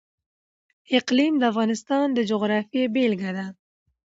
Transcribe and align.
اقلیم 0.97 1.33
د 1.39 1.43
افغانستان 1.51 2.05
د 2.13 2.19
جغرافیې 2.29 2.83
بېلګه 2.93 3.31
ده. 3.37 3.45